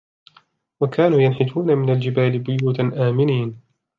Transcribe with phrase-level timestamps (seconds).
[0.81, 3.57] وَكَانُوا يَنْحِتُونَ مِنَ الْجِبَالِ بُيُوتًا آمِنِينَ